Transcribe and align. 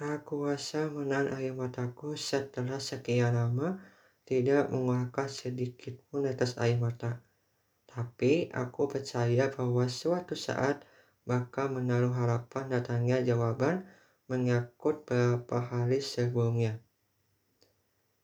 Tak 0.00 0.32
kuasa 0.32 0.88
menahan 0.88 1.28
air 1.36 1.52
mataku 1.52 2.16
setelah 2.16 2.80
sekian 2.80 3.36
lama 3.36 3.76
tidak 4.24 4.72
mengeluarkan 4.72 5.28
sedikit 5.28 6.00
pun 6.08 6.24
netes 6.24 6.56
air 6.56 6.80
mata. 6.80 7.20
Tapi 7.84 8.48
aku 8.48 8.88
percaya 8.88 9.52
bahwa 9.52 9.84
suatu 9.92 10.32
saat 10.32 10.88
bakal 11.28 11.76
menaruh 11.76 12.16
harapan 12.16 12.72
datangnya 12.72 13.20
jawaban 13.20 13.84
menyangkut 14.24 15.04
beberapa 15.04 15.60
hari 15.60 16.00
sebelumnya. 16.00 16.80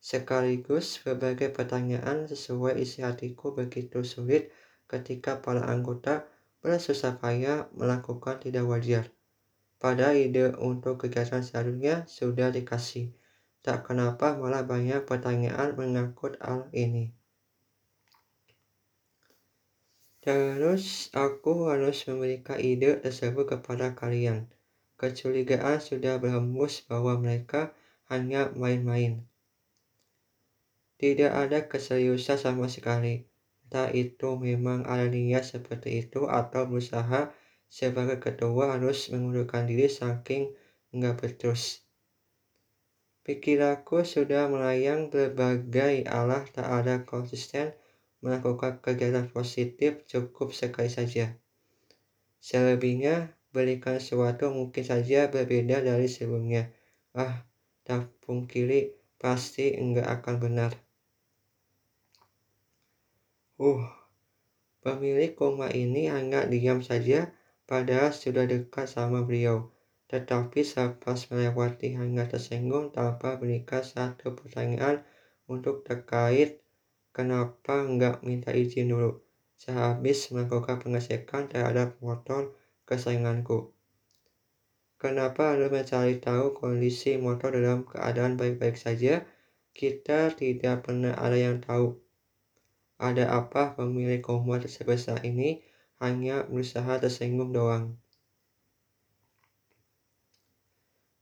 Sekaligus 0.00 0.96
berbagai 1.04 1.52
pertanyaan 1.52 2.24
sesuai 2.24 2.80
isi 2.80 3.04
hatiku 3.04 3.52
begitu 3.52 4.00
sulit 4.00 4.48
ketika 4.88 5.44
para 5.44 5.68
anggota 5.68 6.24
bersusah 6.64 7.20
payah 7.20 7.68
melakukan 7.76 8.40
tidak 8.40 8.64
wajar. 8.64 9.12
Pada 9.76 10.16
ide 10.16 10.56
untuk 10.56 11.04
kegiatan 11.04 11.44
selanjutnya 11.44 12.08
sudah 12.08 12.48
dikasih. 12.48 13.12
Tak 13.60 13.92
kenapa 13.92 14.38
malah 14.40 14.64
banyak 14.64 15.04
pertanyaan 15.04 15.76
menyangkut 15.76 16.40
hal 16.40 16.72
ini. 16.72 17.12
Terus 20.24 21.12
aku 21.14 21.70
harus 21.70 22.02
memberikan 22.08 22.58
ide 22.58 22.98
tersebut 22.98 23.46
kepada 23.46 23.94
kalian. 23.94 24.50
Kecurigaan 24.96 25.78
sudah 25.78 26.16
berhembus 26.16 26.82
bahwa 26.88 27.20
mereka 27.20 27.76
hanya 28.08 28.48
main-main. 28.56 29.28
Tidak 30.96 31.28
ada 31.28 31.68
keseriusan 31.68 32.40
sama 32.40 32.72
sekali. 32.72 33.28
Entah 33.68 33.92
itu 33.92 34.40
memang 34.40 34.88
ada 34.88 35.04
niat 35.04 35.44
seperti 35.44 36.08
itu 36.08 36.24
atau 36.24 36.64
berusaha 36.64 37.28
sebagai 37.66 38.22
ketua 38.22 38.78
harus 38.78 39.10
mengundurkan 39.10 39.66
diri 39.66 39.90
saking 39.90 40.54
nggak 40.94 41.20
becus. 41.20 41.86
Pikiranku 43.26 44.06
sudah 44.06 44.46
melayang 44.46 45.10
berbagai 45.10 46.06
arah 46.06 46.46
tak 46.46 46.68
ada 46.70 47.02
konsisten 47.02 47.74
melakukan 48.22 48.78
kegiatan 48.78 49.26
positif 49.28 50.06
cukup 50.06 50.54
sekali 50.54 50.86
saja. 50.86 51.34
Selebihnya 52.38 53.34
berikan 53.50 53.98
sesuatu 53.98 54.54
mungkin 54.54 54.86
saja 54.86 55.26
berbeda 55.26 55.82
dari 55.82 56.06
sebelumnya. 56.06 56.70
Ah, 57.18 57.42
tak 57.82 58.14
pungkiri 58.22 58.94
pasti 59.18 59.74
enggak 59.74 60.22
akan 60.22 60.34
benar. 60.38 60.72
Uh, 63.56 63.82
pemilik 64.84 65.32
rumah 65.34 65.72
ini 65.72 66.12
hanya 66.12 66.44
diam 66.44 66.84
saja 66.84 67.32
padahal 67.66 68.14
sudah 68.14 68.46
dekat 68.46 68.86
sama 68.86 69.26
beliau. 69.26 69.74
Tetapi 70.06 70.62
selepas 70.62 71.26
melewati 71.34 71.98
hanya 71.98 72.30
tersinggung 72.30 72.94
tanpa 72.94 73.36
berikan 73.36 73.82
satu 73.82 74.38
pertanyaan 74.38 75.02
untuk 75.50 75.82
terkait 75.82 76.62
kenapa 77.10 77.82
nggak 77.82 78.22
minta 78.22 78.54
izin 78.54 78.94
dulu 78.94 79.26
sehabis 79.56 80.30
melakukan 80.30 80.78
pengecekan 80.84 81.48
terhadap 81.48 81.96
motor 82.04 82.52
kesayanganku. 82.84 83.72
Kenapa 84.96 85.52
harus 85.52 85.68
mencari 85.68 86.20
tahu 86.20 86.56
kondisi 86.56 87.20
motor 87.20 87.52
dalam 87.52 87.84
keadaan 87.84 88.36
baik-baik 88.40 88.80
saja? 88.80 89.24
Kita 89.76 90.32
tidak 90.32 90.88
pernah 90.88 91.12
ada 91.16 91.36
yang 91.36 91.60
tahu. 91.60 92.00
Ada 92.96 93.28
apa 93.28 93.76
pemilik 93.76 94.24
rumah 94.24 94.56
sebesar 94.64 95.20
ini 95.20 95.60
hanya 95.98 96.44
berusaha 96.46 97.00
tersinggung 97.00 97.56
doang. 97.56 97.96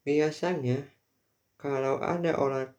Biasanya, 0.05 0.85
kalau 1.57 1.97
ada 2.05 2.37
orang 2.37 2.77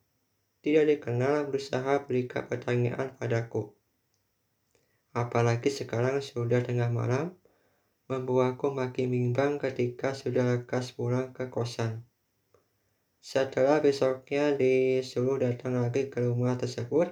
tidak 0.61 0.85
dikenal 0.93 1.49
berusaha 1.49 2.05
berikan 2.05 2.45
pertanyaan 2.45 3.17
padaku. 3.17 3.73
Apalagi 5.15 5.73
sekarang 5.73 6.21
sudah 6.21 6.61
tengah 6.61 6.93
malam, 6.93 7.33
membuatku 8.05 8.69
makin 8.69 9.09
bimbang 9.09 9.57
ketika 9.57 10.13
sudah 10.13 10.45
lekas 10.45 10.93
pulang 10.93 11.33
ke 11.33 11.49
kosan. 11.49 12.05
Setelah 13.25 13.81
besoknya 13.81 14.53
disuruh 14.53 15.41
datang 15.41 15.81
lagi 15.81 16.13
ke 16.13 16.21
rumah 16.21 16.53
tersebut, 16.61 17.09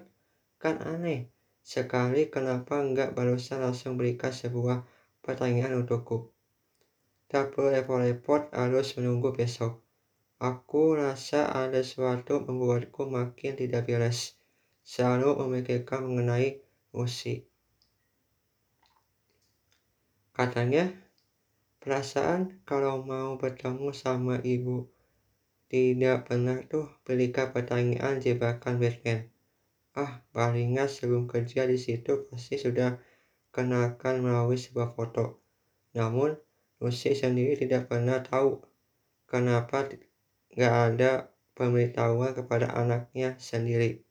kan 0.61 0.77
aneh 0.77 1.32
sekali 1.63 2.27
kenapa 2.27 2.83
enggak 2.83 3.15
barusan 3.15 3.63
langsung 3.63 3.95
berikan 3.95 4.35
sebuah 4.35 4.83
pertanyaan 5.23 5.79
untukku. 5.79 6.29
Tak 7.31 7.55
perlu 7.55 7.73
repot-repot 7.73 8.51
harus 8.53 8.93
menunggu 8.99 9.33
besok. 9.33 9.81
Aku 10.37 10.99
rasa 10.99 11.49
ada 11.49 11.79
sesuatu 11.79 12.43
membuatku 12.43 13.07
makin 13.07 13.55
tidak 13.55 13.87
beres. 13.89 14.35
Selalu 14.83 15.39
memikirkan 15.39 16.03
mengenai 16.03 16.59
musik. 16.91 17.47
Katanya, 20.35 20.91
perasaan 21.79 22.59
kalau 22.67 23.01
mau 23.07 23.39
bertemu 23.39 23.95
sama 23.95 24.43
ibu 24.43 24.91
tidak 25.73 26.29
pernah 26.29 26.61
tuh 26.69 26.85
berikan 27.01 27.49
pertanyaan 27.49 28.21
jebakan 28.21 28.77
Batman. 28.77 29.32
Ah, 29.93 30.25
palingnya 30.33 30.89
sebelum 30.89 31.29
kerja 31.29 31.69
di 31.69 31.77
situ 31.77 32.25
pasti 32.25 32.57
sudah 32.57 32.97
kenalkan 33.53 34.25
melalui 34.25 34.57
sebuah 34.57 34.97
foto. 34.97 35.45
Namun, 35.93 36.33
Lucy 36.81 37.13
sendiri 37.13 37.53
tidak 37.53 37.85
pernah 37.85 38.17
tahu 38.25 38.57
kenapa 39.29 39.85
nggak 40.57 40.75
ada 40.89 41.29
pemberitahuan 41.53 42.33
kepada 42.33 42.73
anaknya 42.73 43.37
sendiri. 43.37 44.01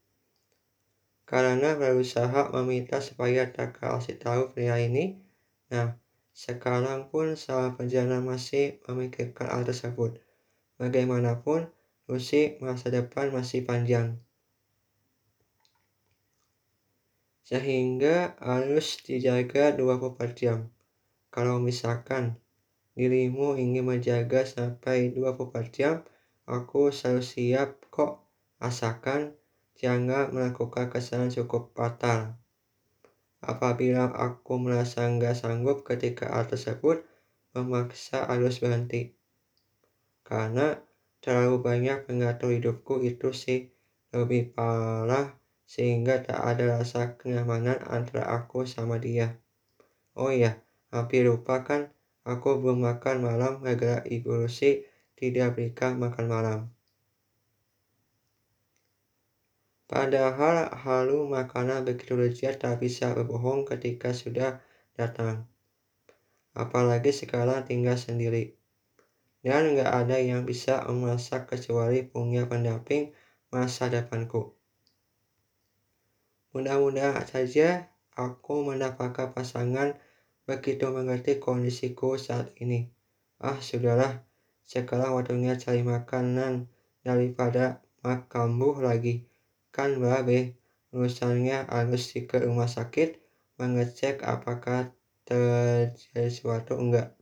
Karena 1.27 1.75
berusaha 1.75 2.55
meminta 2.55 3.03
supaya 3.03 3.51
tak 3.51 3.83
kasih 3.83 4.23
tahu 4.23 4.55
pria 4.55 4.79
ini, 4.79 5.19
nah 5.67 5.99
sekarang 6.31 7.11
pun 7.11 7.35
salah 7.35 7.75
perjalanan 7.75 8.23
masih 8.23 8.79
memikirkan 8.87 9.51
hal 9.51 9.67
tersebut. 9.67 10.23
Bagaimanapun, 10.79 11.67
Lucy 12.07 12.59
masa 12.63 12.91
depan 12.95 13.35
masih 13.35 13.67
panjang. 13.67 14.19
Sehingga 17.53 18.33
harus 18.41 18.97
dijaga 19.05 19.77
24 19.77 20.33
jam. 20.33 20.73
Kalau 21.29 21.61
misalkan 21.61 22.41
dirimu 22.97 23.61
ingin 23.61 23.85
menjaga 23.85 24.49
sampai 24.49 25.13
24 25.13 25.69
jam, 25.69 26.01
aku 26.49 26.89
selalu 26.89 27.21
siap 27.21 27.77
kok, 27.93 28.25
asalkan 28.57 29.37
jangan 29.77 30.33
melakukan 30.33 30.89
kesalahan 30.89 31.29
cukup 31.29 31.77
fatal. 31.77 32.41
Apabila 33.45 34.09
aku 34.09 34.57
merasa 34.57 35.05
nggak 35.05 35.37
sanggup 35.37 35.85
ketika 35.85 36.33
hal 36.33 36.49
tersebut, 36.49 37.05
memaksa 37.53 38.33
harus 38.33 38.65
berhenti. 38.65 39.13
Karena 40.25 40.81
terlalu 41.21 41.61
banyak 41.61 42.09
mengatur 42.09 42.57
hidupku 42.57 43.05
itu 43.05 43.37
sih 43.37 43.69
lebih 44.17 44.57
parah 44.57 45.42
sehingga 45.73 46.21
tak 46.21 46.37
ada 46.37 46.77
rasa 46.77 47.17
kenyamanan 47.17 47.81
antara 47.89 48.29
aku 48.29 48.69
sama 48.69 49.01
dia. 49.01 49.41
Oh 50.13 50.29
iya, 50.29 50.61
hampir 50.93 51.25
lupa 51.25 51.65
kan, 51.65 51.89
aku 52.29 52.61
belum 52.61 52.85
makan 52.85 53.25
malam 53.25 53.65
gara-gara 53.65 54.05
Ibu 54.05 54.45
Lucy 54.45 54.85
tidak 55.17 55.57
berikan 55.57 55.97
makan 55.97 56.29
malam. 56.29 56.61
Padahal 59.89 60.69
halu 60.77 61.25
makanan 61.33 61.89
begitu 61.89 62.21
lezat 62.21 62.61
tak 62.61 62.81
bisa 62.85 63.17
berbohong 63.17 63.65
ketika 63.65 64.13
sudah 64.13 64.61
datang. 64.93 65.49
Apalagi 66.53 67.17
sekarang 67.17 67.65
tinggal 67.65 67.97
sendiri. 67.97 68.61
Dan 69.41 69.73
nggak 69.73 69.89
ada 69.89 70.21
yang 70.21 70.45
bisa 70.45 70.85
memasak 70.85 71.49
kecuali 71.49 72.05
punya 72.05 72.45
pendamping 72.45 73.17
masa 73.49 73.89
depanku. 73.89 74.62
Mudah-mudahan 76.53 77.25
saja 77.25 77.89
aku 78.13 78.61
mendapatkan 78.69 79.33
pasangan 79.33 79.97
begitu 80.45 80.93
mengerti 80.93 81.41
kondisiku 81.41 82.21
saat 82.21 82.53
ini. 82.61 82.93
Ah, 83.41 83.57
sudahlah. 83.57 84.21
Sekarang 84.69 85.17
waktunya 85.17 85.57
cari 85.57 85.81
makanan 85.81 86.69
daripada 87.01 87.81
makan 88.05 88.61
buh 88.61 88.85
lagi. 88.85 89.25
Kan 89.73 89.97
babe, 89.97 90.53
urusannya 90.93 91.73
harus 91.73 92.13
ke 92.13 92.37
rumah 92.45 92.69
sakit 92.69 93.17
mengecek 93.57 94.21
apakah 94.21 94.93
terjadi 95.25 96.29
sesuatu 96.29 96.77
enggak. 96.77 97.17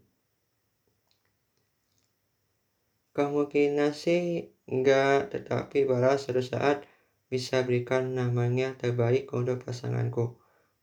Kemungkinan 3.15 3.95
sih 3.95 4.51
enggak, 4.67 5.31
tetapi 5.35 5.87
pada 5.87 6.19
suatu 6.19 6.43
saat 6.43 6.87
bisa 7.31 7.63
berikan 7.63 8.19
namanya 8.19 8.75
terbaik 8.75 9.31
untuk 9.31 9.63
pasanganku. 9.63 10.35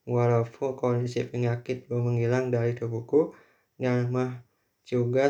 Walaupun 0.08 0.80
kondisi 0.80 1.28
penyakit 1.28 1.92
belum 1.92 2.16
menghilang 2.16 2.48
dari 2.48 2.72
tubuhku, 2.72 3.36
dan 3.76 4.08
mah 4.08 4.48
juga 4.88 5.28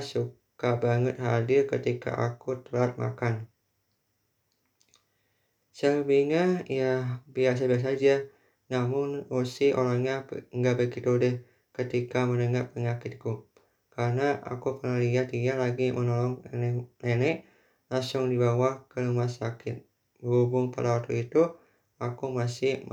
gak 0.58 0.75
banget 0.86 1.18
hadir 1.18 1.66
ketika 1.66 2.14
aku 2.14 2.62
telat 2.62 2.94
makan. 3.02 3.50
Selebihnya 5.74 6.62
ya 6.69 7.22
biasa-biasa 7.25 7.98
saja, 7.98 8.16
namun 8.70 9.25
Usi 9.30 9.74
orangnya 9.74 10.25
nggak 10.30 10.75
begitu 10.78 11.18
deh 11.18 11.36
ketika 11.74 12.25
mendengar 12.30 12.70
penyakitku. 12.74 13.46
Karena 13.94 14.38
aku 14.46 14.78
pernah 14.81 15.02
lihat 15.02 15.34
dia 15.34 15.58
lagi 15.58 15.90
menolong 15.90 16.46
nenek 17.02 17.46
langsung 17.90 18.30
dibawa 18.30 18.86
ke 18.90 19.02
rumah 19.02 19.30
sakit. 19.30 19.87
Berhubung 20.18 20.74
pada 20.74 20.98
waktu 20.98 21.30
itu 21.30 21.46
aku 22.02 22.34
masih 22.34 22.86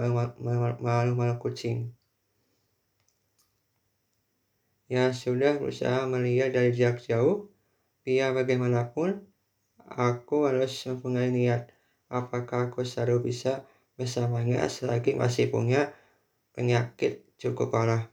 malu-malu 0.81 1.35
kucing. 1.41 1.93
Ya 4.85 5.11
sudah 5.17 5.56
berusaha 5.56 6.05
melihat 6.05 6.53
dari 6.53 6.76
jarak 6.76 7.00
jauh, 7.00 7.49
biar 8.05 8.37
bagaimanapun 8.37 9.25
aku 9.81 10.44
harus 10.44 10.73
mempunyai 10.85 11.32
niat 11.32 11.73
apakah 12.12 12.69
aku 12.69 12.85
selalu 12.85 13.32
bisa 13.32 13.65
bersamanya 13.97 14.69
selagi 14.69 15.17
masih 15.17 15.49
punya 15.49 15.91
penyakit 16.53 17.25
cukup 17.41 17.73
parah. 17.73 18.06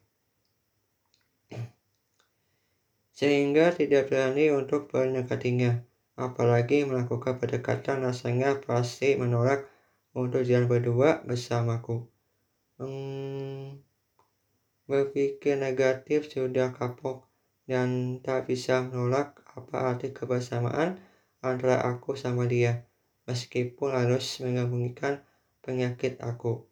Sehingga 3.12 3.70
tidak 3.76 4.10
berani 4.10 4.50
untuk 4.50 4.90
mendekatinya, 4.90 5.86
apalagi 6.22 6.86
melakukan 6.86 7.42
pendekatan 7.42 8.06
rasanya 8.06 8.62
pasti 8.62 9.18
menolak 9.18 9.66
untuk 10.14 10.46
jalan 10.46 10.70
berdua 10.70 11.26
bersamaku. 11.26 12.06
Hmm, 12.78 13.82
Berpikir 14.92 15.56
negatif 15.56 16.28
sudah 16.28 16.76
kapok 16.76 17.24
dan 17.64 18.20
tak 18.20 18.52
bisa 18.52 18.84
menolak 18.84 19.40
apa 19.56 19.96
arti 19.96 20.12
kebersamaan 20.12 21.00
antara 21.40 21.80
aku 21.88 22.12
sama 22.20 22.44
dia, 22.44 22.84
meskipun 23.24 23.96
harus 23.96 24.44
menyembunyikan 24.44 25.24
penyakit 25.64 26.20
aku. 26.20 26.68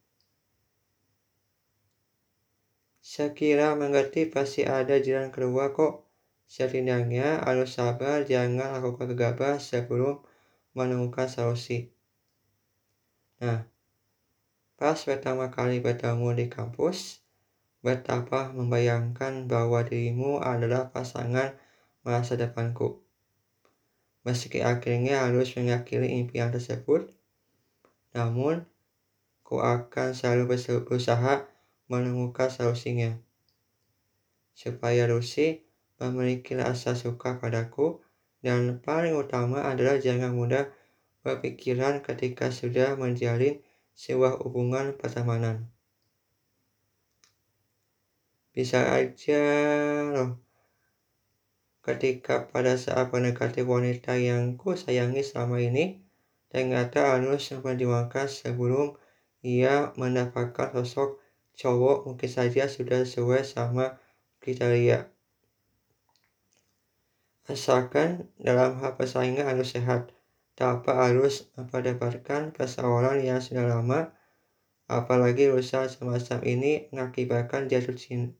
Sekira 3.00 3.80
mengerti 3.80 4.28
pasti 4.28 4.68
ada 4.68 5.00
jalan 5.00 5.32
keluar 5.32 5.72
kok. 5.72 6.09
Setidaknya 6.50 7.46
harus 7.46 7.78
sabar, 7.78 8.26
jangan 8.26 8.82
lakukan 8.82 9.14
gegabah 9.14 9.62
sebelum 9.62 10.26
menemukan 10.74 11.30
solusi. 11.30 11.94
Nah, 13.38 13.70
pas 14.74 14.98
pertama 14.98 15.54
kali 15.54 15.78
bertemu 15.78 16.34
di 16.34 16.46
kampus, 16.50 17.22
Betapa 17.80 18.52
membayangkan 18.52 19.48
bahwa 19.48 19.88
dirimu 19.88 20.44
adalah 20.44 20.92
pasangan 20.92 21.56
masa 22.04 22.36
depanku. 22.36 23.00
Meski 24.28 24.60
akhirnya 24.60 25.24
harus 25.24 25.56
mengakhiri 25.56 26.12
impian 26.20 26.52
tersebut, 26.52 27.08
namun 28.12 28.68
ku 29.48 29.64
akan 29.64 30.12
selalu 30.12 30.60
berusaha 30.84 31.48
menemukan 31.88 32.52
solusinya. 32.52 33.16
Supaya 34.52 35.08
Lucy 35.08 35.69
memiliki 36.00 36.56
rasa 36.56 36.96
suka 36.96 37.38
padaku 37.38 38.00
dan 38.40 38.80
paling 38.80 39.16
utama 39.20 39.68
adalah 39.68 40.00
jangan 40.00 40.32
mudah 40.32 40.72
berpikiran 41.22 42.00
ketika 42.00 42.50
sudah 42.50 42.96
menjalin 42.96 43.60
sebuah 43.94 44.40
hubungan 44.40 44.96
pertemanan. 44.96 45.68
Bisa 48.56 48.96
aja 48.96 49.44
loh 50.16 50.40
ketika 51.90 52.46
pada 52.52 52.78
saat 52.78 53.10
mendekati 53.10 53.66
wanita 53.66 54.14
yang 54.20 54.60
ku 54.60 54.78
sayangi 54.78 55.26
selama 55.26 55.58
ini, 55.58 55.98
ternyata 56.52 57.18
harus 57.18 57.50
memperjuangkan 57.50 58.30
sebelum 58.30 58.94
ia 59.42 59.96
mendapatkan 59.98 60.76
sosok 60.76 61.18
cowok 61.58 62.06
mungkin 62.06 62.30
saja 62.30 62.70
sudah 62.70 63.04
sesuai 63.08 63.42
sama 63.42 63.98
kriteria. 64.44 65.19
Asalkan 67.50 68.30
dalam 68.38 68.78
hal 68.78 68.94
persaingan 68.94 69.50
harus 69.50 69.74
sehat, 69.74 70.14
tanpa 70.54 71.10
harus 71.10 71.50
mendapatkan 71.58 72.54
persoalan 72.54 73.26
yang 73.26 73.42
sudah 73.42 73.66
lama 73.66 74.14
Apalagi 74.90 75.54
usaha 75.54 75.86
semacam 75.86 76.42
ini 76.50 76.90
mengakibatkan 76.90 77.70
jatuh, 77.70 77.94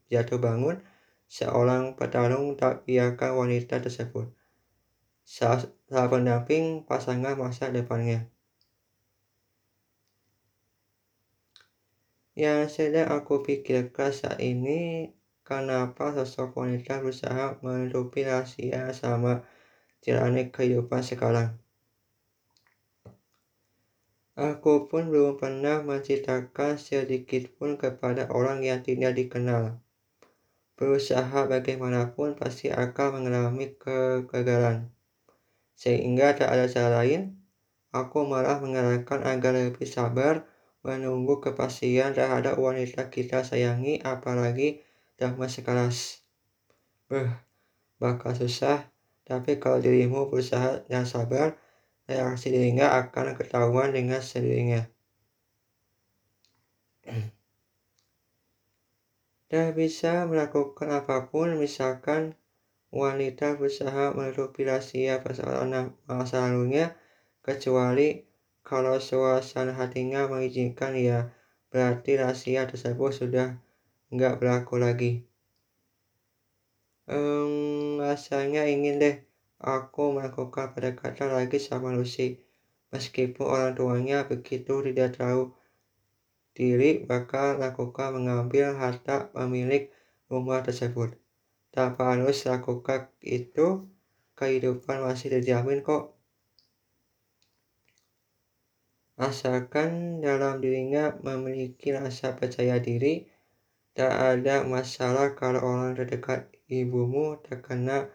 jatuh 0.10 0.42
bangun 0.42 0.82
seorang 1.30 1.94
petarung 1.94 2.58
tak 2.58 2.90
biarkan 2.90 3.38
wanita 3.38 3.78
tersebut. 3.78 4.34
Saat, 5.22 5.70
saat 5.86 6.10
pendamping 6.10 6.90
pasangan 6.90 7.38
masa 7.38 7.70
depannya. 7.70 8.34
Yang 12.34 12.82
sedang 12.82 13.14
aku 13.14 13.46
pikirkan 13.46 14.10
saat 14.10 14.42
ini, 14.42 15.14
kenapa 15.50 16.14
sosok 16.14 16.62
wanita 16.62 17.02
berusaha 17.02 17.58
menutupi 17.66 18.22
rahasia 18.22 18.94
sama 18.94 19.42
jalani 20.06 20.54
kehidupan 20.54 21.02
sekarang. 21.02 21.58
Aku 24.38 24.88
pun 24.88 25.10
belum 25.10 25.42
pernah 25.42 25.82
menceritakan 25.82 26.78
sedikit 26.78 27.50
pun 27.58 27.76
kepada 27.76 28.30
orang 28.30 28.62
yang 28.62 28.86
tidak 28.86 29.18
dikenal. 29.18 29.82
Berusaha 30.78 31.50
bagaimanapun 31.50 32.40
pasti 32.40 32.72
akan 32.72 33.20
mengalami 33.20 33.74
kegagalan. 33.76 34.94
Sehingga 35.76 36.40
tak 36.40 36.56
ada 36.56 36.72
cara 36.72 37.04
lain, 37.04 37.36
aku 37.92 38.24
malah 38.24 38.64
mengarahkan 38.64 39.28
agar 39.28 39.58
lebih 39.58 39.90
sabar 39.90 40.48
menunggu 40.88 41.44
kepastian 41.44 42.16
terhadap 42.16 42.56
wanita 42.56 43.12
kita 43.12 43.44
sayangi 43.44 44.00
apalagi 44.00 44.80
dalam 45.20 45.36
sekelas. 45.44 46.24
Beh, 47.12 47.28
bakal 48.00 48.32
susah, 48.32 48.88
tapi 49.28 49.60
kalau 49.60 49.84
dirimu 49.84 50.32
berusaha 50.32 50.88
dan 50.88 51.04
sabar, 51.04 51.60
reaksi 52.08 52.50
dirinya 52.50 52.96
akan 53.04 53.36
ketahuan 53.36 53.92
dengan 53.92 54.24
sendirinya. 54.24 54.88
Dan 59.50 59.74
bisa 59.76 60.24
melakukan 60.30 60.88
apa 60.94 61.28
pun, 61.28 61.60
misalkan 61.60 62.38
wanita 62.94 63.60
berusaha 63.60 64.16
menutupi 64.16 64.64
rahasia 64.64 65.20
persoalan 65.20 65.94
masa 66.08 66.48
lalunya, 66.48 66.96
kecuali 67.44 68.24
kalau 68.62 69.02
suasana 69.02 69.74
hatinya 69.74 70.30
mengizinkan 70.30 70.94
ya, 70.94 71.34
berarti 71.74 72.22
rahasia 72.22 72.70
tersebut 72.70 73.10
sudah 73.10 73.58
nggak 74.14 74.38
berlaku 74.42 74.76
lagi. 74.82 75.26
Um, 77.10 77.98
rasanya 77.98 78.70
ingin 78.70 79.02
deh 79.02 79.16
Aku 79.60 80.16
melakukan 80.16 80.72
pendekatan 80.72 81.36
lagi 81.36 81.60
sama 81.60 81.92
Lucy. 81.92 82.40
Meskipun 82.96 83.44
orang 83.44 83.76
tuanya 83.76 84.24
begitu 84.24 84.80
tidak 84.88 85.20
tahu 85.20 85.52
diri 86.56 87.04
bakal 87.04 87.60
lakukan 87.60 88.16
mengambil 88.16 88.80
harta 88.80 89.28
pemilik 89.36 89.92
rumah 90.32 90.64
tersebut. 90.64 91.20
Tanpa 91.76 92.16
harus 92.16 92.48
lakukan 92.48 93.12
itu, 93.20 93.84
kehidupan 94.40 95.04
masih 95.04 95.28
terjamin 95.38 95.84
kok. 95.84 96.16
Asalkan 99.20 100.24
dalam 100.24 100.64
dirinya 100.64 101.20
memiliki 101.20 101.92
rasa 101.92 102.40
percaya 102.40 102.80
diri, 102.80 103.28
tak 103.98 104.14
ada 104.14 104.66
masalah 104.66 105.34
kalau 105.40 105.62
orang 105.62 105.98
terdekat 105.98 106.50
ibumu 106.70 107.38
terkena 107.42 108.10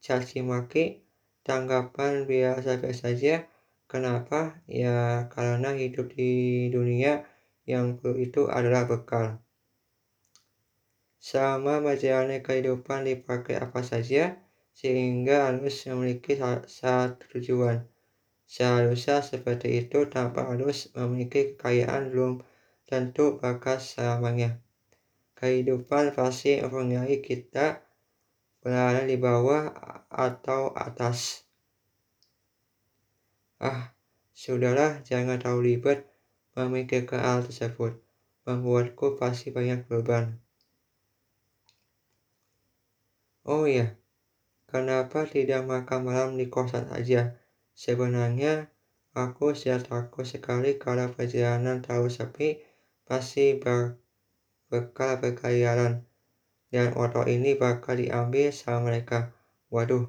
caci 0.00 0.40
maki, 0.40 1.04
tanggapan 1.44 2.24
biasa-biasa 2.24 3.12
saja. 3.12 3.34
Kenapa? 3.90 4.62
Ya 4.70 5.26
karena 5.34 5.74
hidup 5.74 6.14
di 6.14 6.66
dunia 6.70 7.26
yang 7.66 7.98
perlu 7.98 8.16
itu 8.22 8.46
adalah 8.46 8.86
bekal. 8.86 9.42
Sama 11.20 11.84
menjalani 11.84 12.40
kehidupan 12.40 13.04
dipakai 13.04 13.60
apa 13.60 13.84
saja, 13.84 14.40
sehingga 14.72 15.52
harus 15.52 15.84
memiliki 15.84 16.38
satu 16.64 17.20
tujuan. 17.36 17.84
Seharusnya 18.48 19.20
seperti 19.20 19.84
itu 19.84 20.08
tanpa 20.08 20.48
harus 20.48 20.88
memiliki 20.96 21.54
kekayaan 21.54 22.08
belum 22.08 22.40
tentu 22.88 23.36
bakal 23.36 23.76
selamanya. 23.78 24.58
Kehidupan 25.40 26.12
pasti 26.12 26.60
mempunyai 26.60 27.24
kita 27.24 27.80
berada 28.60 29.08
di 29.08 29.16
bawah 29.16 29.72
atau 30.12 30.76
atas. 30.76 31.48
Ah, 33.56 33.96
sudahlah, 34.36 35.00
jangan 35.00 35.40
terlalu 35.40 35.80
ribet 35.80 36.04
memikirkan 36.52 37.24
hal 37.24 37.40
tersebut. 37.48 37.96
Membuatku 38.44 39.16
pasti 39.16 39.48
banyak 39.48 39.88
beban. 39.88 40.36
Oh 43.48 43.64
iya, 43.64 43.96
kenapa 44.68 45.24
tidak 45.24 45.64
makan 45.64 46.04
malam 46.04 46.36
di 46.36 46.52
kosan 46.52 46.84
saja? 46.92 47.40
Sebenarnya, 47.72 48.68
aku 49.16 49.56
sudah 49.56 49.80
takut 49.80 50.28
sekali 50.28 50.76
kalau 50.76 51.08
perjalanan 51.16 51.80
terlalu 51.80 52.12
sepi, 52.12 52.48
pasti 53.08 53.56
bakal 54.70 55.18
berkeliaran, 55.18 56.06
dan 56.70 56.94
motor 56.94 57.26
ini 57.26 57.58
bakal 57.58 57.98
diambil 57.98 58.54
sama 58.54 58.88
mereka. 58.94 59.34
Waduh, 59.68 60.06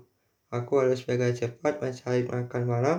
aku 0.53 0.85
harus 0.85 1.01
segera 1.01 1.33
cepat 1.33 1.81
mencari 1.81 2.23
makan 2.29 2.63
malam 2.69 2.97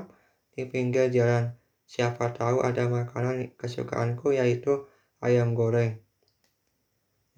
di 0.52 0.66
pinggir 0.66 1.08
jalan. 1.14 1.54
Siapa 1.86 2.34
tahu 2.34 2.60
ada 2.60 2.90
makanan 2.90 3.54
kesukaanku 3.54 4.34
yaitu 4.34 4.90
ayam 5.22 5.54
goreng. 5.54 6.02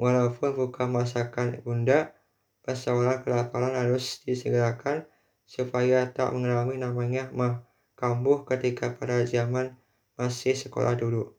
Walaupun 0.01 0.57
bukan 0.57 0.89
masakan 0.91 1.61
bunda, 1.63 2.11
Seseorang 2.65 3.21
kelaparan 3.21 3.77
harus 3.77 4.25
disegerakan 4.25 5.05
supaya 5.45 6.09
tak 6.09 6.33
mengalami 6.33 6.81
namanya 6.81 7.29
mah 7.37 7.61
kambuh 7.93 8.49
ketika 8.49 8.97
pada 8.97 9.21
zaman 9.29 9.77
masih 10.17 10.57
sekolah 10.57 10.97
dulu. 10.97 11.37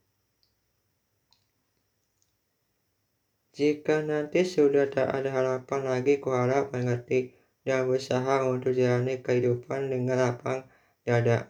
Jika 3.55 4.03
nanti 4.03 4.43
sudah 4.43 4.91
tak 4.91 5.15
ada 5.15 5.31
harapan 5.31 5.88
lagi, 5.88 6.19
kuharap 6.19 6.75
mengerti 6.75 7.31
dan 7.63 7.88
berusaha 7.88 8.43
untuk 8.51 8.75
jalani 8.75 9.24
kehidupan 9.24 9.88
dengan 9.88 10.19
lapang 10.19 10.67
dada. 11.07 11.47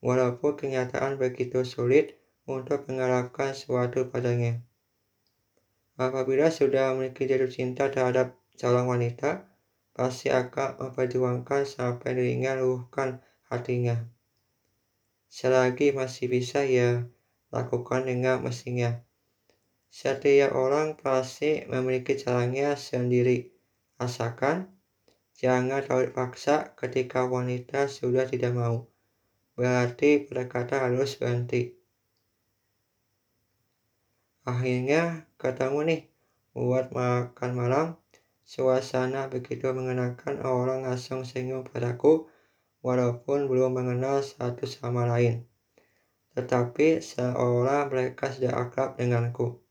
Walaupun 0.00 0.56
kenyataan 0.56 1.20
begitu 1.20 1.68
sulit 1.68 2.16
untuk 2.48 2.88
mengharapkan 2.88 3.52
sesuatu 3.52 4.08
padanya. 4.08 4.64
Apabila 6.00 6.48
sudah 6.48 6.96
memiliki 6.96 7.28
jatuh 7.28 7.52
cinta 7.52 7.92
terhadap 7.92 8.40
calon 8.56 8.88
wanita, 8.88 9.52
pasti 9.92 10.32
akan 10.32 10.80
memperjuangkan 10.80 11.68
sampai 11.68 12.16
dirinya 12.16 12.56
luhkan 12.56 13.20
hatinya. 13.52 14.08
Selagi 15.28 15.92
masih 15.92 16.32
bisa 16.32 16.64
ya 16.64 17.04
lakukan 17.52 18.08
dengan 18.08 18.40
mestinya. 18.40 19.04
Setiap 19.94 20.58
orang 20.58 20.98
pasti 20.98 21.62
memiliki 21.70 22.18
caranya 22.18 22.74
sendiri. 22.74 23.54
Asalkan 24.02 24.74
jangan 25.38 25.86
terlalu 25.86 26.10
paksa 26.10 26.74
ketika 26.74 27.30
wanita 27.30 27.86
sudah 27.86 28.26
tidak 28.26 28.58
mau. 28.58 28.90
Berarti 29.54 30.26
pendekatan 30.26 30.90
harus 30.90 31.14
berhenti. 31.14 31.78
Akhirnya 34.42 35.30
ketemu 35.38 35.78
nih 35.86 36.02
buat 36.58 36.90
makan 36.90 37.50
malam. 37.54 37.86
Suasana 38.42 39.30
begitu 39.30 39.70
mengenakan 39.70 40.42
orang 40.42 40.90
langsung 40.90 41.22
senyum 41.22 41.62
padaku 41.62 42.26
walaupun 42.82 43.46
belum 43.46 43.78
mengenal 43.78 44.26
satu 44.26 44.66
sama 44.66 45.06
lain. 45.06 45.46
Tetapi 46.34 46.98
seolah 46.98 47.86
mereka 47.86 48.34
sudah 48.34 48.58
akrab 48.58 48.98
denganku. 48.98 49.63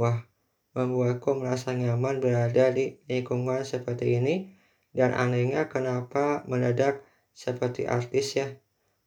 Wah, 0.00 0.24
membuatku 0.72 1.36
merasa 1.36 1.76
nyaman 1.76 2.24
berada 2.24 2.72
di 2.72 2.96
lingkungan 3.04 3.68
seperti 3.68 4.16
ini 4.16 4.56
dan 4.96 5.12
anehnya 5.12 5.68
kenapa 5.68 6.40
mendadak 6.48 7.04
seperti 7.36 7.84
artis 7.84 8.32
ya. 8.40 8.48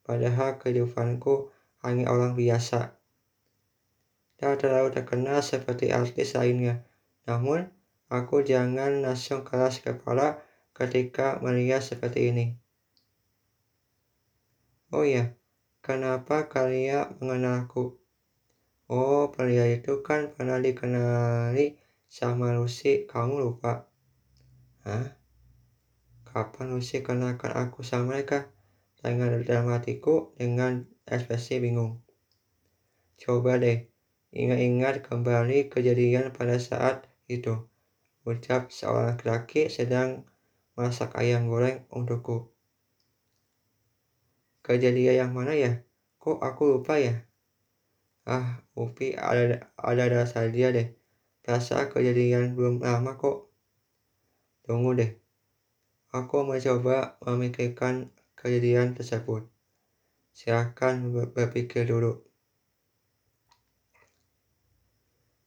Padahal 0.06 0.62
kehidupanku 0.62 1.50
hanya 1.82 2.14
orang 2.14 2.38
biasa 2.38 2.94
tak 4.44 4.60
terlalu 4.60 4.92
terkenal 4.92 5.40
seperti 5.40 5.96
artis 5.96 6.36
lainnya. 6.36 6.84
Namun, 7.24 7.72
aku 8.12 8.44
jangan 8.44 9.00
langsung 9.00 9.48
keras 9.48 9.80
kepala 9.80 10.44
ketika 10.76 11.40
melihat 11.40 11.80
seperti 11.80 12.28
ini. 12.28 12.46
Oh 14.92 15.08
ya, 15.08 15.32
kenapa 15.80 16.52
kalian 16.52 17.16
mengenalku? 17.24 18.03
Oh, 18.94 19.34
pria 19.34 19.66
itu 19.74 20.06
kan 20.06 20.30
pernah 20.38 20.62
dikenali 20.62 21.82
sama 22.06 22.54
Lucy, 22.54 23.10
kamu 23.10 23.42
lupa? 23.42 23.90
Hah? 24.86 25.18
Kapan 26.30 26.78
Lucy 26.78 27.02
kenalkan 27.02 27.58
aku 27.58 27.82
sama 27.82 28.14
mereka? 28.14 28.54
Tanya 29.02 29.34
dalam 29.42 29.74
hatiku 29.74 30.38
dengan 30.38 30.86
ekspresi 31.10 31.58
bingung. 31.58 32.06
Coba 33.18 33.58
deh, 33.58 33.90
Ingat-ingat 34.34 35.06
kembali 35.06 35.70
kejadian 35.70 36.34
pada 36.34 36.58
saat 36.58 37.06
itu. 37.30 37.70
Ucap 38.26 38.74
seorang 38.74 39.14
laki-laki 39.14 39.70
sedang 39.70 40.26
masak 40.74 41.14
ayam 41.14 41.46
goreng 41.46 41.86
untukku. 41.94 42.50
Kejadian 44.66 45.22
yang 45.22 45.32
mana 45.38 45.54
ya? 45.54 45.86
Kok 46.18 46.42
aku 46.42 46.78
lupa 46.78 46.98
ya? 46.98 47.26
Ah, 48.24 48.64
Upi 48.80 49.14
ada 49.20 49.68
ada 49.76 50.02
ada 50.08 50.22
saja 50.24 50.72
deh. 50.72 50.96
Rasa 51.44 51.92
kejadian 51.92 52.56
belum 52.56 52.80
lama 52.80 53.20
kok. 53.20 53.52
Tunggu 54.64 54.96
deh. 54.96 55.12
Aku 56.16 56.48
mencoba 56.48 57.20
memikirkan 57.26 58.14
kejadian 58.40 58.96
tersebut. 58.96 59.50
Silakan 60.32 61.12
berpikir 61.36 61.84
dulu. 61.84 62.24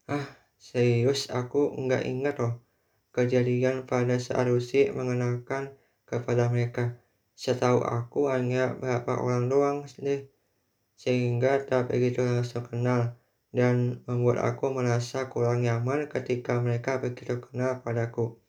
Ah, 0.06 0.28
serius 0.60 1.32
aku 1.32 1.74
nggak 1.74 2.04
ingat 2.06 2.38
loh 2.38 2.66
kejadian 3.16 3.88
pada 3.88 4.20
saat 4.20 4.44
Lucy 4.44 4.92
mengenalkan 4.92 5.72
kepada 6.04 6.52
mereka. 6.52 7.00
Setahu 7.32 7.80
aku 7.80 8.28
hanya 8.28 8.76
beberapa 8.76 9.16
orang 9.16 9.48
doang 9.48 9.78
deh, 9.96 10.28
sehingga 10.96 11.60
tak 11.68 11.92
begitu 11.92 12.24
langsung 12.24 12.64
kenal 12.64 13.14
dan 13.52 14.04
membuat 14.08 14.42
aku 14.52 14.72
merasa 14.72 15.28
kurang 15.28 15.64
nyaman 15.64 16.08
ketika 16.08 16.56
mereka 16.60 17.00
begitu 17.00 17.40
kenal 17.40 17.84
padaku. 17.84 18.40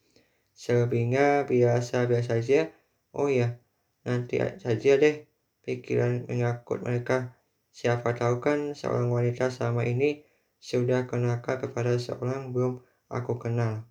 Selebihnya 0.58 1.46
biasa-biasa 1.46 2.42
saja. 2.42 2.74
Oh 3.14 3.30
ya, 3.30 3.62
nanti 4.08 4.42
saja 4.58 4.92
deh 4.98 5.28
pikiran 5.62 6.26
mengakut 6.26 6.82
mereka. 6.82 7.38
Siapa 7.70 8.18
tahu 8.18 8.42
kan 8.42 8.74
seorang 8.74 9.14
wanita 9.14 9.54
sama 9.54 9.86
ini 9.86 10.26
sudah 10.58 11.06
kenalkan 11.06 11.62
kepada 11.62 11.94
seorang 12.02 12.50
belum 12.50 12.82
aku 13.08 13.38
kenal. 13.38 13.86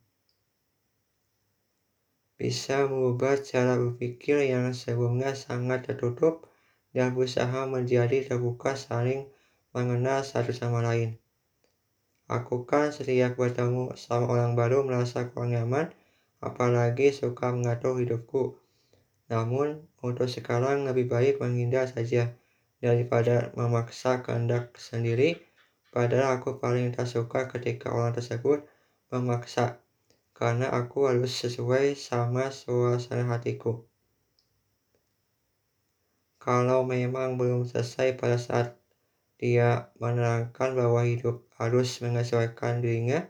Bisa 2.36 2.84
mengubah 2.84 3.40
cara 3.40 3.80
berpikir 3.80 4.44
yang 4.44 4.68
sebelumnya 4.76 5.32
sangat 5.32 5.88
tertutup 5.88 6.50
dan 6.96 7.12
berusaha 7.12 7.68
menjadi 7.68 8.24
terbuka 8.24 8.72
saling 8.72 9.28
mengenal 9.76 10.24
satu 10.24 10.56
sama 10.56 10.80
lain. 10.80 11.20
Aku 12.32 12.64
kan 12.64 12.88
setiap 12.88 13.36
bertemu 13.36 13.92
sama 14.00 14.32
orang 14.32 14.56
baru 14.56 14.80
merasa 14.88 15.28
kurang 15.28 15.52
nyaman, 15.52 15.92
apalagi 16.40 17.12
suka 17.12 17.52
mengatur 17.52 18.00
hidupku. 18.00 18.56
Namun, 19.28 19.84
untuk 20.00 20.26
sekarang 20.26 20.88
lebih 20.88 21.12
baik 21.12 21.38
menghindar 21.44 21.84
saja 21.84 22.32
daripada 22.80 23.52
memaksa 23.52 24.24
kehendak 24.24 24.72
sendiri 24.80 25.36
Padahal 25.96 26.36
aku 26.36 26.60
paling 26.60 26.92
tak 26.92 27.08
suka 27.08 27.48
ketika 27.48 27.88
orang 27.88 28.12
tersebut 28.12 28.68
memaksa, 29.08 29.80
karena 30.36 30.68
aku 30.68 31.08
harus 31.08 31.32
sesuai 31.32 31.96
sama 31.96 32.52
suasana 32.52 33.24
hatiku. 33.32 33.88
Kalau 36.46 36.86
memang 36.86 37.34
belum 37.34 37.66
selesai 37.66 38.14
pada 38.14 38.38
saat 38.38 38.78
dia 39.34 39.90
menerangkan 39.98 40.78
bahwa 40.78 41.02
hidup 41.02 41.42
harus 41.58 41.98
menyesuaikan 41.98 42.78
dirinya, 42.78 43.26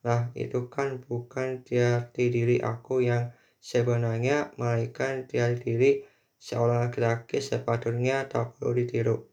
lah 0.00 0.32
itu 0.32 0.72
kan 0.72 0.96
bukan 1.04 1.60
jati 1.68 2.32
diri 2.32 2.56
aku 2.64 3.04
yang 3.04 3.36
sebenarnya, 3.60 4.56
melainkan 4.56 5.28
jati 5.28 5.60
diri 5.60 5.92
seorang 6.40 6.88
laki-laki 6.88 7.36
sepatutnya 7.44 8.24
tak 8.32 8.56
perlu 8.56 8.80
ditiru. 8.80 9.28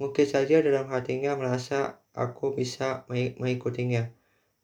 Mungkin 0.00 0.24
saja 0.24 0.64
dalam 0.64 0.88
hatinya 0.88 1.36
merasa 1.36 2.00
aku 2.16 2.56
bisa 2.56 3.04
mengikutinya 3.12 4.08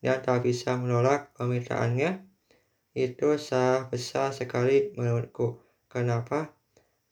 dan 0.00 0.24
tak 0.24 0.40
bisa 0.40 0.72
menolak 0.80 1.36
permintaannya. 1.36 2.24
Itu 2.96 3.36
sah 3.36 3.92
besar 3.92 4.32
sekali 4.32 4.96
menurutku. 4.96 5.60
Kenapa? 5.92 6.57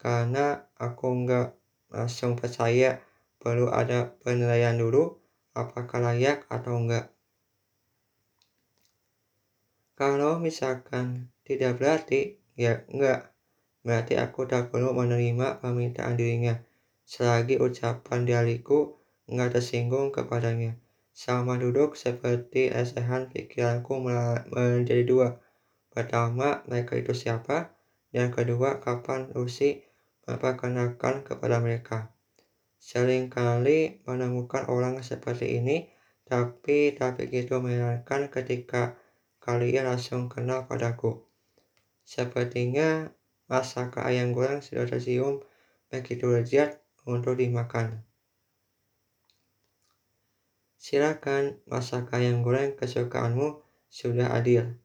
Karena 0.06 0.62
aku 0.78 1.26
nggak 1.26 1.48
langsung 1.90 2.38
percaya 2.38 3.02
perlu 3.42 3.66
ada 3.66 4.14
penilaian 4.22 4.78
dulu 4.78 5.18
apakah 5.50 5.98
layak 5.98 6.46
atau 6.46 6.78
enggak. 6.78 7.10
Kalau 9.98 10.38
misalkan 10.38 11.34
tidak 11.42 11.82
berarti, 11.82 12.38
ya 12.54 12.86
enggak. 12.86 13.34
Berarti 13.82 14.14
aku 14.14 14.46
tak 14.46 14.70
perlu 14.70 14.94
menerima 14.94 15.58
permintaan 15.58 16.14
dirinya 16.14 16.54
selagi 17.02 17.58
ucapan 17.58 18.22
dariku 18.22 19.02
nggak 19.26 19.58
tersinggung 19.58 20.14
kepadanya. 20.14 20.78
Sama 21.10 21.58
duduk 21.58 21.98
seperti 21.98 22.70
lesehan 22.70 23.26
pikiranku 23.26 23.98
menjadi 24.54 25.02
dua. 25.02 25.42
Pertama, 25.90 26.62
mereka 26.70 26.94
itu 26.94 27.10
siapa? 27.10 27.74
Dan 28.14 28.30
kedua, 28.30 28.78
kapan 28.78 29.34
Lucy 29.34 29.85
memperkenalkan 30.26 31.22
kepada 31.22 31.62
mereka. 31.62 32.12
Seringkali 32.76 34.04
menemukan 34.04 34.68
orang 34.68 35.00
seperti 35.00 35.58
ini, 35.58 35.90
tapi 36.26 36.92
tak 36.92 37.22
begitu 37.22 37.62
menyenangkan 37.62 38.28
ketika 38.28 38.98
kalian 39.38 39.86
langsung 39.86 40.26
kenal 40.26 40.66
padaku. 40.66 41.22
Sepertinya 42.02 43.10
masakan 43.46 44.02
ayam 44.06 44.34
goreng 44.34 44.62
sudah 44.62 44.86
tercium 44.90 45.42
begitu 45.86 46.30
lezat 46.30 46.82
untuk 47.06 47.38
dimakan. 47.38 48.02
Silakan 50.86 51.58
masak 51.66 52.14
ayam 52.14 52.46
goreng 52.46 52.78
kesukaanmu 52.78 53.58
sudah 53.90 54.30
adil. 54.34 54.78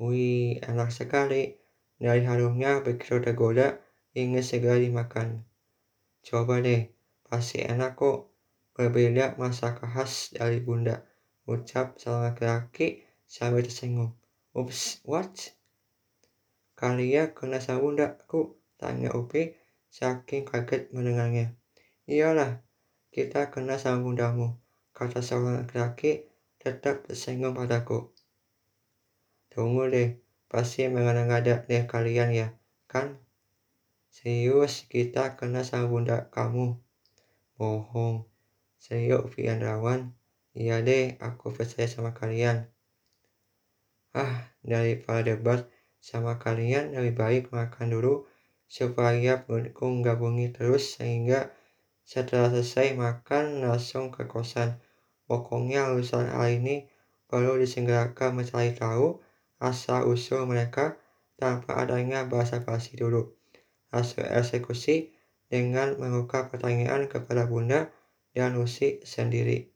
Wih, 0.00 0.64
enak 0.64 0.88
sekali. 0.88 1.60
Dari 2.00 2.24
harumnya 2.24 2.80
begitu 2.80 3.20
tergoda, 3.20 3.76
ingin 4.12 4.44
segera 4.44 4.76
dimakan. 4.78 5.44
Coba 6.22 6.60
deh, 6.62 6.92
pasti 7.26 7.64
enak 7.64 7.98
kok. 7.98 8.32
Berbeda 8.72 9.36
masakan 9.36 9.88
khas 9.92 10.32
dari 10.32 10.62
bunda. 10.64 11.04
Ucap 11.44 12.00
seorang 12.00 12.32
laki-laki 12.32 13.04
sambil 13.28 13.66
tersenyum. 13.66 14.16
Ups, 14.56 15.04
what? 15.04 15.52
Kalian 16.78 17.36
kena 17.36 17.60
sama 17.60 17.84
bundaku? 17.84 18.56
Tanya 18.80 19.12
Upi 19.14 19.54
saking 19.92 20.48
kaget 20.48 20.88
mendengarnya. 20.96 21.52
Iyalah, 22.08 22.64
kita 23.12 23.52
kena 23.52 23.76
sama 23.76 24.02
bundamu, 24.02 24.56
kata 24.96 25.20
seorang 25.20 25.62
laki-laki 25.62 26.26
tetap 26.56 27.04
tersenyum 27.04 27.52
padaku. 27.52 28.10
Tunggu 29.52 29.92
deh, 29.92 30.16
pasti 30.48 30.88
mengada-ngada 30.88 31.68
deh 31.68 31.84
kalian 31.84 32.32
ya, 32.32 32.48
kan? 32.88 33.20
Serius, 34.12 34.84
kita 34.92 35.40
kena 35.40 35.64
bunda 35.88 36.28
kamu. 36.28 36.76
Bohong. 37.56 38.28
Serius, 38.76 39.24
Fiandrawan. 39.32 40.12
Iya 40.52 40.84
deh, 40.84 41.16
aku 41.16 41.48
percaya 41.48 41.88
sama 41.88 42.12
kalian. 42.12 42.68
Ah, 44.12 44.52
daripada 44.60 45.32
debat 45.32 45.64
sama 45.96 46.36
kalian, 46.36 46.92
lebih 46.92 47.16
baik 47.16 47.44
makan 47.56 47.88
dulu 47.88 48.28
supaya 48.68 49.40
perutku 49.40 49.88
nggak 49.88 50.20
bunyi 50.20 50.52
terus 50.52 51.00
sehingga 51.00 51.48
setelah 52.04 52.52
selesai 52.52 52.92
makan 52.92 53.64
langsung 53.64 54.12
ke 54.12 54.28
kosan. 54.28 54.76
Pokoknya 55.24 55.88
urusan 55.88 56.28
hal 56.28 56.60
ini 56.60 56.84
perlu 57.24 57.56
disegerakan 57.56 58.44
mencari 58.44 58.76
tahu 58.76 59.24
asal 59.56 60.04
usul 60.04 60.44
mereka 60.44 61.00
tanpa 61.40 61.80
adanya 61.80 62.28
bahasa 62.28 62.60
basi 62.60 62.92
dulu. 63.00 63.40
Hasil 63.92 64.24
eksekusi 64.24 65.12
dengan 65.52 66.00
membuka 66.00 66.48
pertanyaan 66.48 67.06
kepada 67.12 67.44
Bunda 67.44 67.92
dan 68.32 68.56
Lucy 68.56 69.04
sendiri. 69.04 69.71